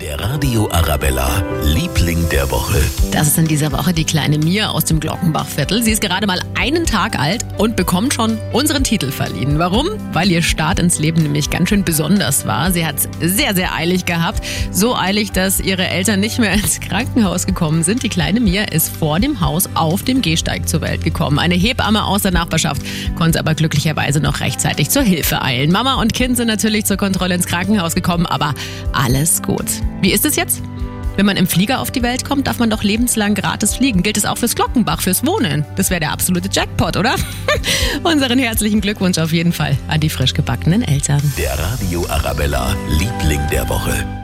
Der 0.00 0.18
Radio 0.18 0.66
Arabella, 0.70 1.44
Liebling 1.62 2.26
der 2.30 2.50
Woche. 2.50 2.80
Das 3.12 3.26
ist 3.26 3.36
in 3.36 3.46
dieser 3.46 3.70
Woche 3.70 3.92
die 3.92 4.04
kleine 4.04 4.38
Mia 4.38 4.70
aus 4.70 4.86
dem 4.86 4.98
Glockenbachviertel. 4.98 5.82
Sie 5.82 5.90
ist 5.90 6.00
gerade 6.00 6.26
mal 6.26 6.40
einen 6.58 6.86
Tag 6.86 7.18
alt 7.18 7.44
und 7.58 7.76
bekommt 7.76 8.14
schon 8.14 8.38
unseren 8.54 8.82
Titel 8.82 9.10
verliehen. 9.10 9.58
Warum? 9.58 9.88
Weil 10.14 10.30
ihr 10.30 10.40
Start 10.40 10.78
ins 10.78 10.98
Leben 10.98 11.22
nämlich 11.22 11.50
ganz 11.50 11.68
schön 11.68 11.84
besonders 11.84 12.46
war. 12.46 12.72
Sie 12.72 12.86
hat 12.86 12.96
es 12.96 13.36
sehr, 13.36 13.54
sehr 13.54 13.74
eilig 13.74 14.06
gehabt. 14.06 14.42
So 14.70 14.96
eilig, 14.96 15.32
dass 15.32 15.60
ihre 15.60 15.86
Eltern 15.86 16.20
nicht 16.20 16.38
mehr 16.38 16.52
ins 16.54 16.80
Krankenhaus 16.80 17.44
gekommen 17.44 17.82
sind. 17.82 18.02
Die 18.02 18.08
kleine 18.08 18.40
Mia 18.40 18.64
ist 18.64 18.96
vor 18.96 19.20
dem 19.20 19.42
Haus 19.42 19.68
auf 19.74 20.02
dem 20.02 20.22
Gehsteig 20.22 20.66
zur 20.66 20.80
Welt 20.80 21.04
gekommen. 21.04 21.38
Eine 21.38 21.56
Hebamme 21.56 22.04
aus 22.04 22.22
der 22.22 22.32
Nachbarschaft 22.32 22.80
konnte 23.16 23.38
aber 23.38 23.54
glücklicherweise 23.54 24.20
noch 24.20 24.40
rechtzeitig 24.40 24.88
zur 24.88 25.02
Hilfe 25.02 25.42
eilen. 25.42 25.70
Mama 25.70 26.00
und 26.00 26.14
Kind 26.14 26.38
sind 26.38 26.46
natürlich 26.46 26.86
zur 26.86 26.96
Kontrolle 26.96 27.34
ins 27.34 27.46
Krankenhaus 27.46 27.94
gekommen, 27.94 28.24
aber 28.24 28.54
alles 28.94 29.42
gut. 29.42 29.66
Wie 30.00 30.12
ist 30.12 30.24
es 30.24 30.36
jetzt? 30.36 30.62
Wenn 31.16 31.26
man 31.26 31.36
im 31.36 31.46
Flieger 31.46 31.80
auf 31.80 31.90
die 31.90 32.02
Welt 32.02 32.24
kommt, 32.24 32.46
darf 32.46 32.58
man 32.58 32.70
doch 32.70 32.82
lebenslang 32.82 33.34
gratis 33.34 33.76
fliegen. 33.76 34.02
Gilt 34.02 34.16
es 34.16 34.24
auch 34.24 34.38
fürs 34.38 34.54
Glockenbach, 34.54 35.02
fürs 35.02 35.26
Wohnen? 35.26 35.66
Das 35.76 35.90
wäre 35.90 36.00
der 36.00 36.12
absolute 36.12 36.48
Jackpot, 36.50 36.96
oder? 36.96 37.14
Unseren 38.02 38.38
herzlichen 38.38 38.80
Glückwunsch 38.80 39.18
auf 39.18 39.32
jeden 39.32 39.52
Fall 39.52 39.76
an 39.88 40.00
die 40.00 40.08
frisch 40.08 40.32
gebackenen 40.32 40.82
Eltern. 40.82 41.20
Der 41.36 41.58
Radio 41.58 42.06
Arabella, 42.08 42.74
Liebling 42.98 43.40
der 43.50 43.68
Woche. 43.68 44.20